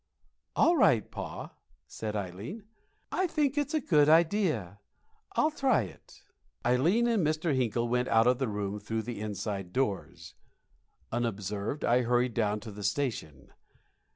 "All 0.55 0.75
right, 0.77 1.11
pa," 1.11 1.51
said 1.85 2.15
Ileen. 2.15 2.63
"I 3.11 3.27
think 3.27 3.55
it's 3.55 3.75
a 3.75 3.79
good 3.79 4.09
idea. 4.09 4.79
I'll 5.33 5.51
try 5.51 5.83
it." 5.83 6.23
Ileen 6.65 7.05
and 7.07 7.23
Mr. 7.23 7.55
Hinkle 7.55 7.87
went 7.87 8.07
out 8.07 8.25
of 8.25 8.39
the 8.39 8.47
room 8.47 8.79
through 8.79 9.03
the 9.03 9.21
inside 9.21 9.71
doors. 9.71 10.33
Unobserved, 11.11 11.85
I 11.85 12.01
hurried 12.01 12.33
down 12.33 12.59
to 12.61 12.71
the 12.71 12.81
station. 12.81 13.51